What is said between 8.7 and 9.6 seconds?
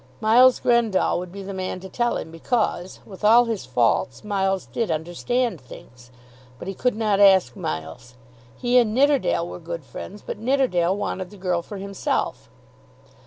and Nidderdale were